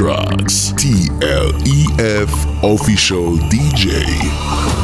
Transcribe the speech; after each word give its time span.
Mike 0.00 0.28
Trucks, 0.28 0.72
TLEF 0.72 2.30
official 2.62 3.36
DJ. 3.50 4.79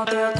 i 0.00 0.16
all 0.16 0.30
the 0.30 0.38
time. 0.38 0.39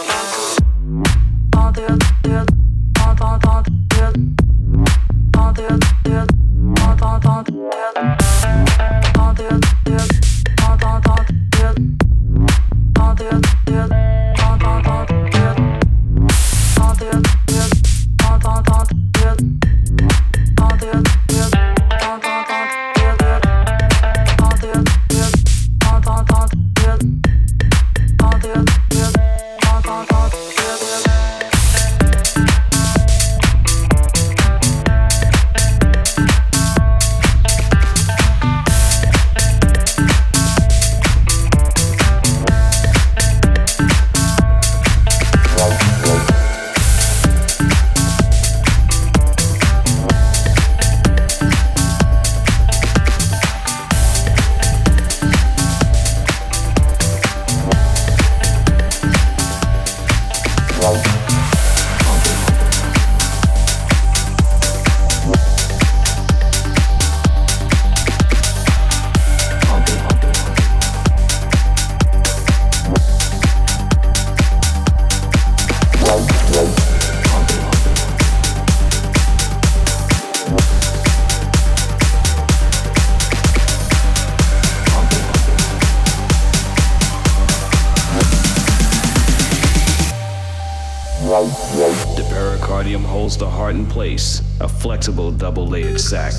place, 94.01 94.41
a 94.59 94.67
flexible 94.67 95.31
double 95.31 95.67
layered 95.67 96.01
sac. 96.01 96.33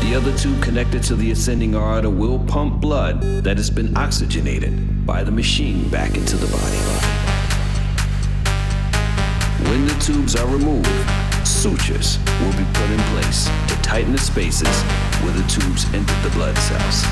The 0.00 0.14
other 0.16 0.36
two 0.36 0.58
connected 0.60 1.04
to 1.04 1.14
the 1.14 1.30
ascending 1.30 1.76
aorta 1.76 2.10
will 2.10 2.40
pump 2.40 2.80
blood 2.80 3.22
that 3.44 3.56
has 3.56 3.70
been 3.70 3.96
oxygenated 3.96 5.06
by 5.06 5.22
the 5.22 5.30
machine 5.30 5.88
back 5.90 6.16
into 6.16 6.36
the 6.36 6.48
body. 6.48 6.80
When 9.70 9.86
the 9.86 9.94
tubes 10.00 10.34
are 10.34 10.48
removed, 10.48 10.90
sutures 11.46 12.18
will 12.40 12.56
be 12.58 12.66
put 12.74 12.90
in 12.90 12.98
place 13.14 13.48
to 13.68 13.76
tighten 13.80 14.10
the 14.10 14.18
spaces 14.18 14.82
where 15.22 15.34
the 15.34 15.46
tubes 15.46 15.84
enter 15.94 16.16
the 16.26 16.30
blood 16.30 16.58
cells. 16.58 17.04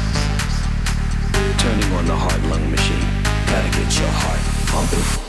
Turning 1.63 1.93
on 1.93 2.07
the 2.07 2.17
heart-lung 2.17 2.69
machine. 2.73 3.07
Gotta 3.47 3.71
get 3.71 4.01
your 4.01 4.11
heart 4.11 4.43
pumping. 4.67 5.26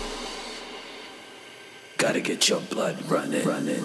Get 2.28 2.50
your 2.50 2.60
blood 2.60 2.98
running. 3.10 3.48
running. 3.48 3.82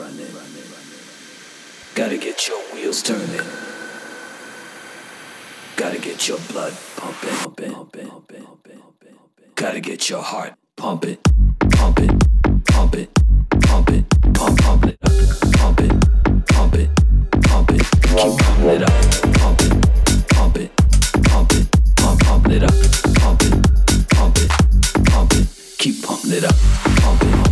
Gotta 1.95 2.19
get 2.19 2.49
your 2.49 2.59
wheels 2.75 3.01
turning. 3.01 3.41
Gotta 5.77 6.01
get 6.01 6.27
your 6.27 6.39
blood 6.51 6.73
pumping. 6.97 7.29
pumping, 7.37 7.73
pumping, 7.73 8.09
pumping, 8.09 8.43
pumping. 8.43 9.51
Gotta 9.55 9.79
get 9.79 10.11
your 10.11 10.23
heart 10.23 10.55
pumping, 10.77 11.19
pumping, 11.71 12.19
pumping, 12.67 13.09
pumping, 13.61 14.07
pump, 14.35 14.59
pump 14.59 14.87
it, 14.87 14.99
it, 15.81 16.03
pump 16.49 16.75
it, 16.75 16.91
pump 17.47 17.71
keep 17.71 18.39
pumping 18.43 18.71
it 18.71 18.83
up, 18.83 18.91
pump 19.39 19.61
it, 19.63 20.29
pump 20.35 20.57
it, 20.57 20.71
pump 21.31 21.53
it, 21.53 21.69
pump, 21.95 22.49
it 22.51 22.63
up, 22.65 22.75
pump 23.21 23.43
it, 23.45 24.09
pump 24.11 24.37
it, 24.37 24.51
pump 25.13 25.33
it, 25.33 25.47
keep 25.79 26.03
pumping 26.03 26.33
it 26.33 26.43
up, 26.43 26.57
pump 27.01 27.23
it, 27.23 27.52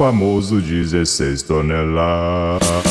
famoso 0.00 0.62
16 0.62 1.42
toneladas. 1.42 2.89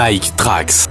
Mike 0.00 0.32
Trax. 0.34 0.89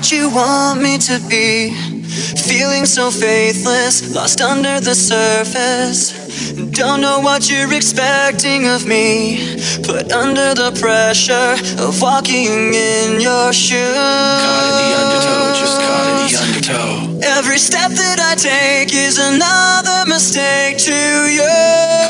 what 0.00 0.12
you 0.12 0.30
want 0.30 0.80
me 0.80 0.96
to 0.96 1.20
be. 1.28 1.74
Feeling 2.48 2.86
so 2.86 3.10
faithless, 3.10 4.14
lost 4.14 4.40
under 4.40 4.80
the 4.80 4.94
surface. 4.94 6.52
Don't 6.70 7.02
know 7.02 7.20
what 7.20 7.50
you're 7.50 7.70
expecting 7.74 8.66
of 8.66 8.86
me. 8.86 9.58
Put 9.84 10.10
under 10.10 10.54
the 10.54 10.72
pressure 10.80 11.52
of 11.84 12.00
walking 12.00 12.72
in 12.72 13.20
your 13.20 13.52
shoes. 13.52 13.92
Caught 13.92 14.68
in 14.70 14.74
the 14.80 14.90
undertow, 15.02 15.60
just 15.60 15.76
caught 15.84 16.06
in 16.08 16.16
the 16.24 16.36
undertow. 16.46 17.36
Every 17.36 17.58
step 17.58 17.90
that 17.90 18.18
I 18.20 18.36
take 18.36 18.94
is 18.94 19.18
another 19.18 20.08
mistake 20.08 20.78
to 20.78 20.96
you. 21.28 22.09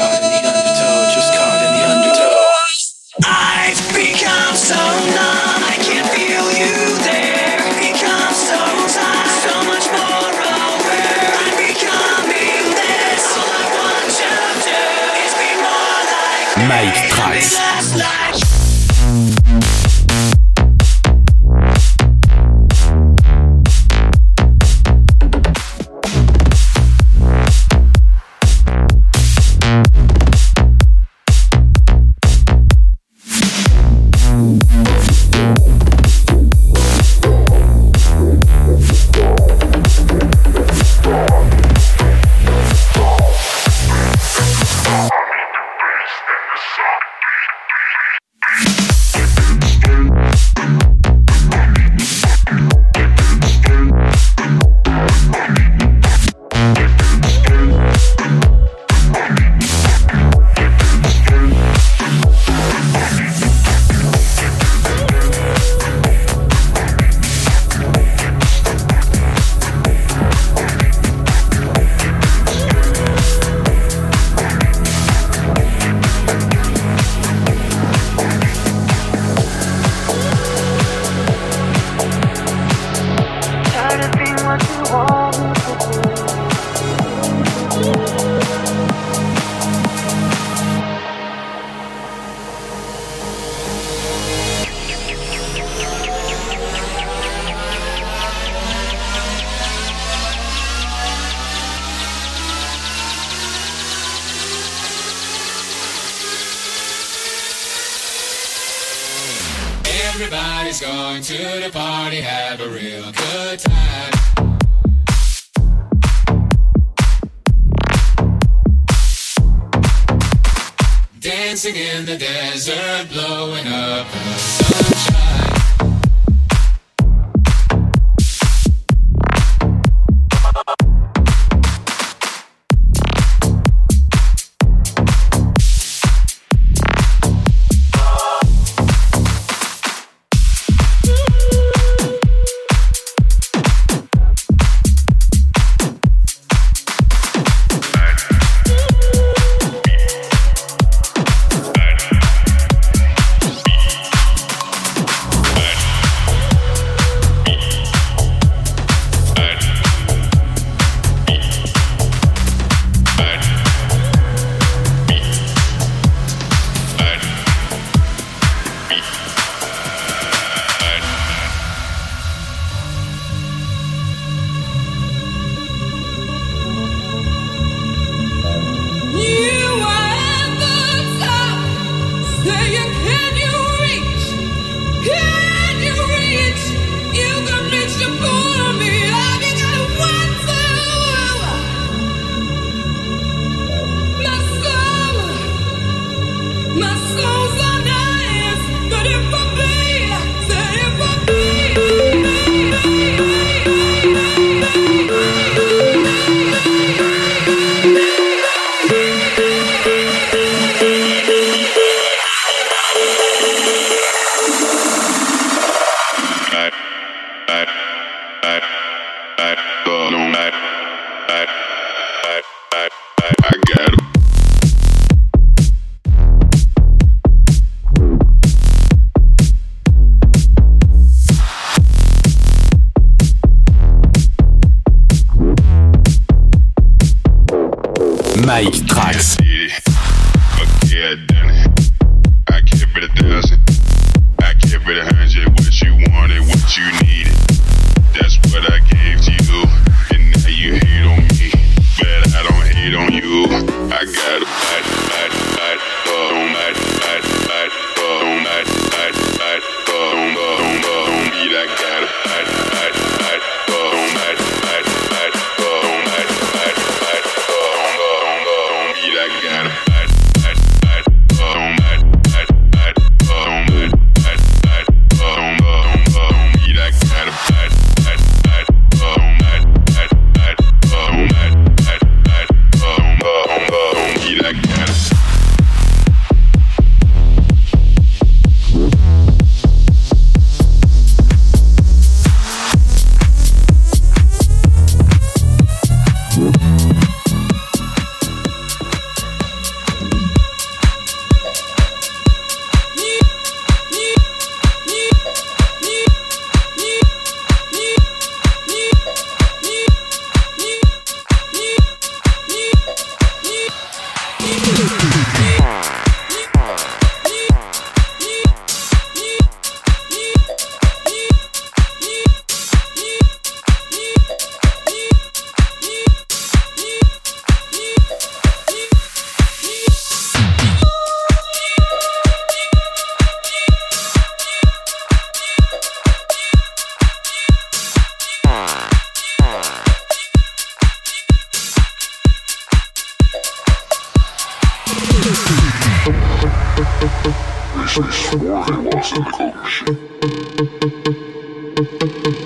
This 347.77 347.97
is 347.99 348.43
more 348.43 348.65
than 348.65 348.85
what's 348.85 349.13
in 349.13 349.23
the 349.23 349.31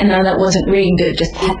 And 0.00 0.08
now 0.08 0.22
that 0.22 0.38
wasn't 0.38 0.66
reading 0.70 0.96
good, 0.96 1.18
just 1.18 1.34
Mike 1.34 1.60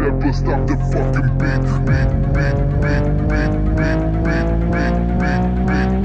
Never 0.00 0.32
stop 0.32 0.66
the 0.66 0.76
fucking 0.90 1.30
beat, 1.38 1.64
beat, 1.84 2.10
beat, 2.32 2.54
beat, 2.60 2.80
beat, 2.80 3.04
beat, 3.28 3.52
beat, 4.24 4.44
beat, 4.70 4.96
beat, 5.20 5.66
beat. 5.66 5.99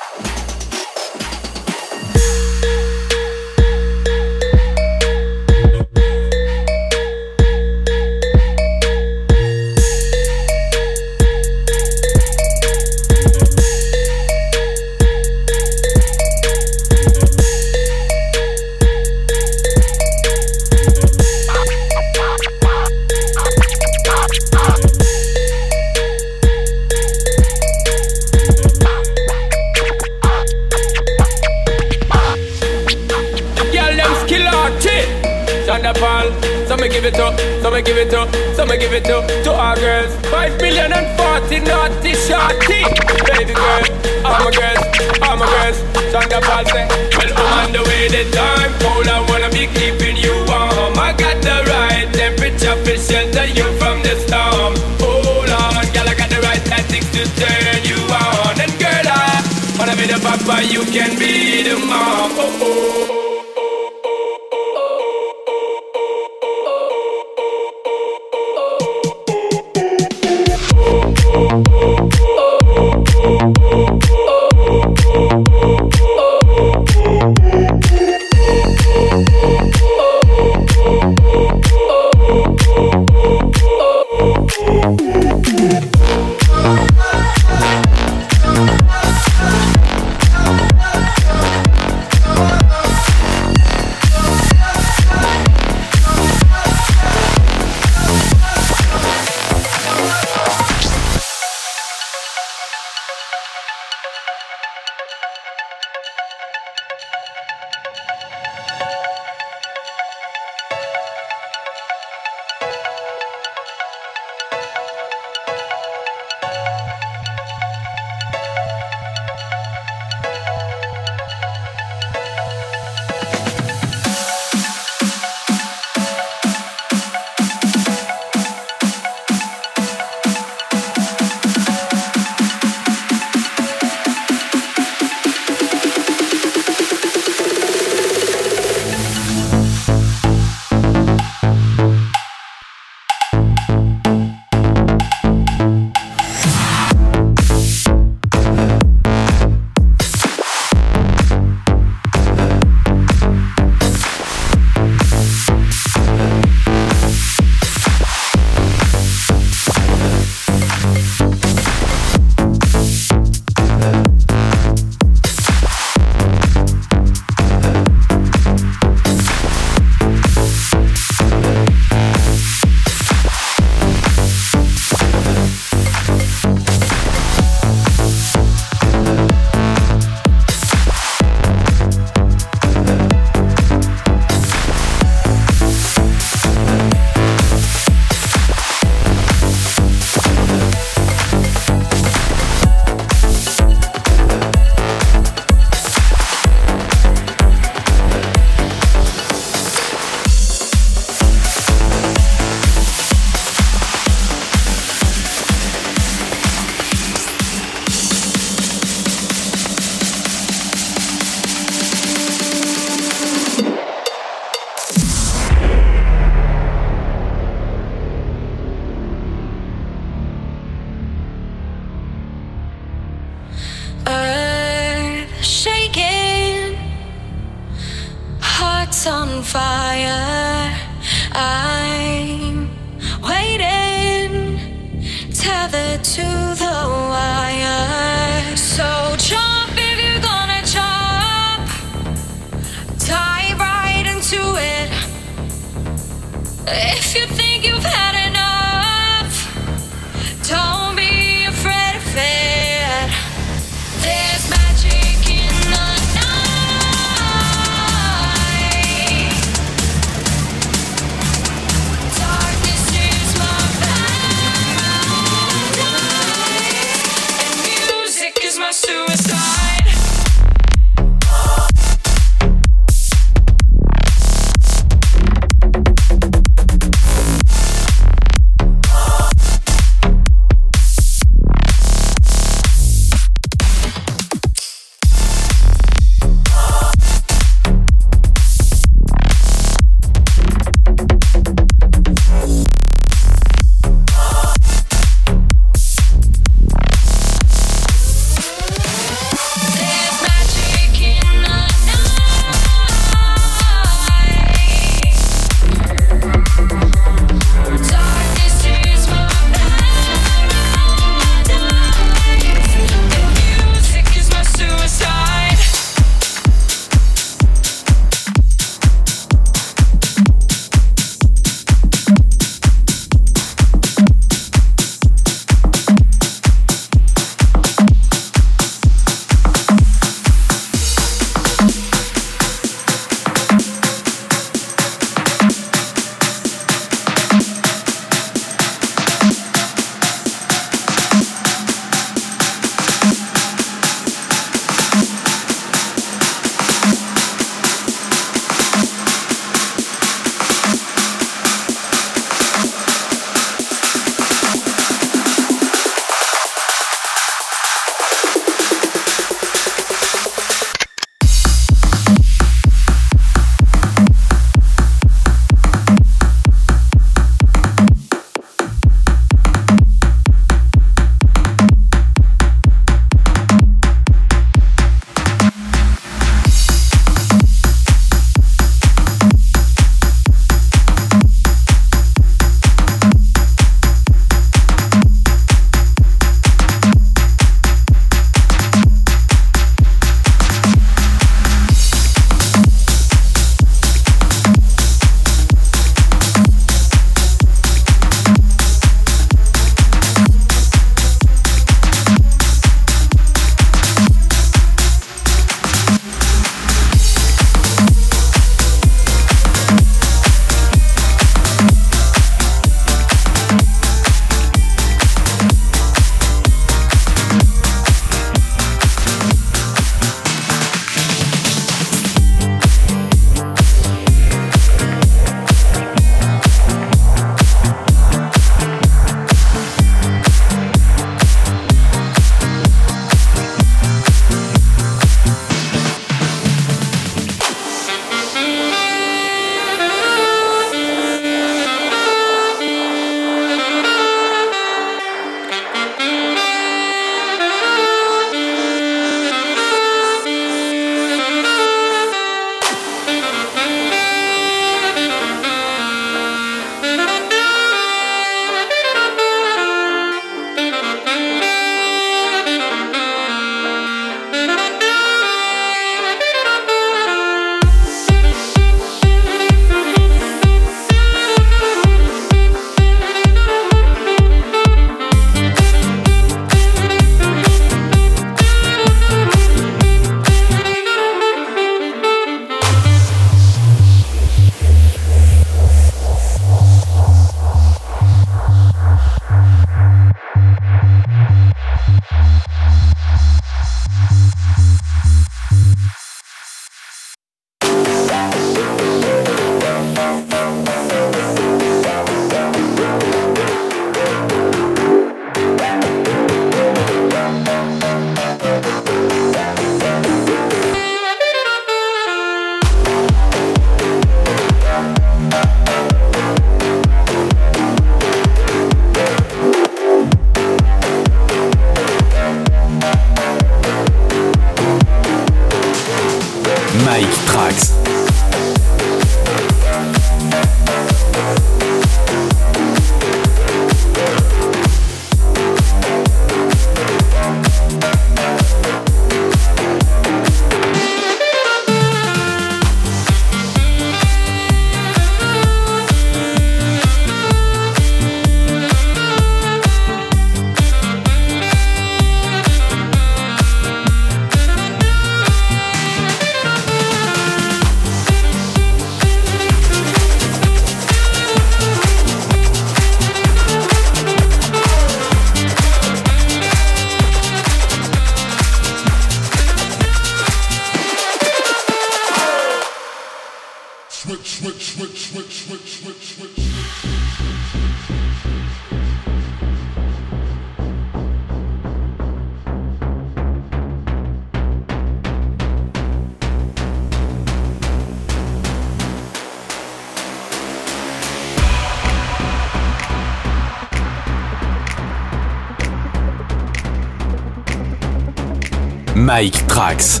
Mike 599.06 599.46
Trax. 599.46 600.00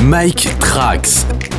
Mike 0.00 0.54
Trax. 0.60 1.49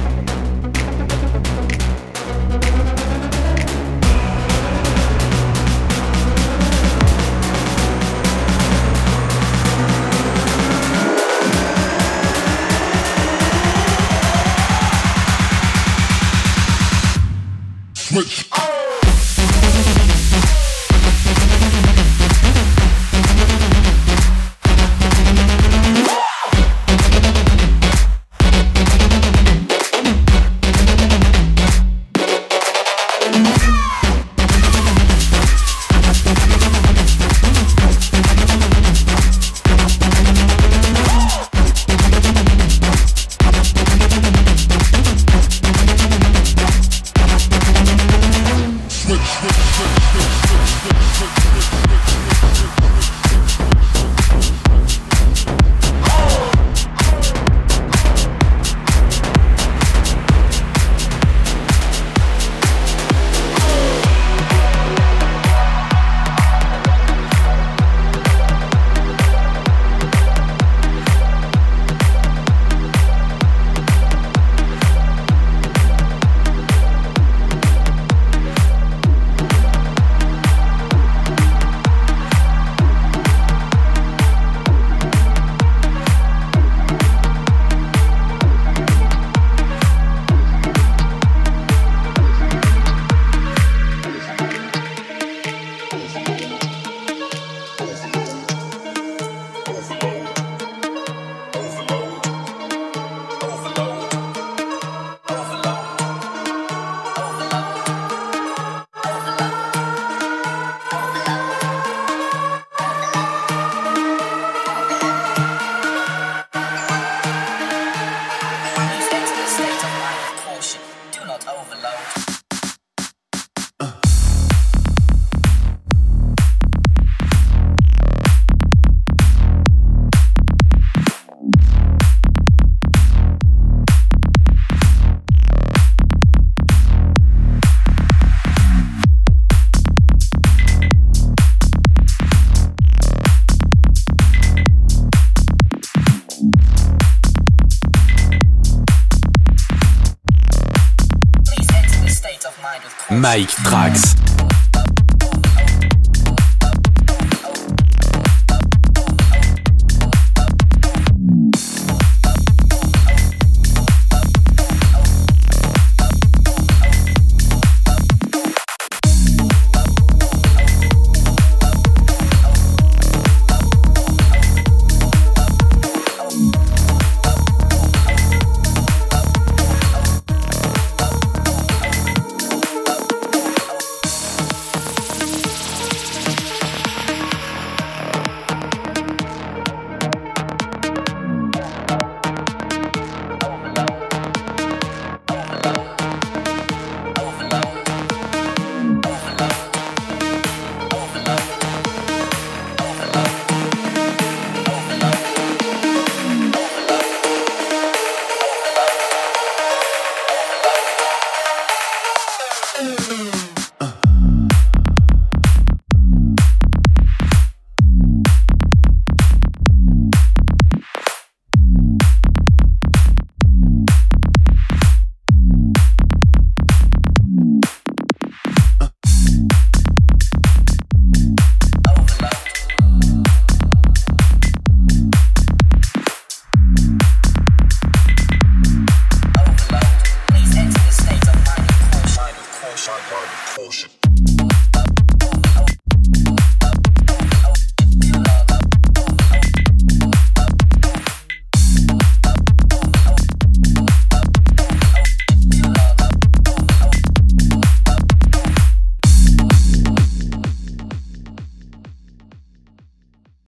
Mike 153.11 153.51
Trax. 153.65 154.20